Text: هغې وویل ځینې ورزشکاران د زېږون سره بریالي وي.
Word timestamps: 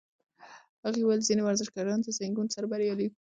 هغې 0.85 1.01
وویل 1.03 1.21
ځینې 1.27 1.41
ورزشکاران 1.45 1.99
د 2.01 2.07
زېږون 2.17 2.47
سره 2.55 2.69
بریالي 2.71 3.05
وي. 3.09 3.17